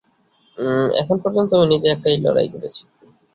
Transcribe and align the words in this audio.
এখন 1.01 1.17
পর্যন্ত 1.23 1.49
আমি 1.57 1.67
নিজে 1.73 1.87
একা 1.89 2.09
লড়াই 2.25 2.47
করেছি। 2.53 2.81